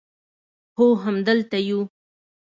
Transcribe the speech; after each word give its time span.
هو 0.77 0.87
همدلته 1.03 1.57
یو 1.69 1.79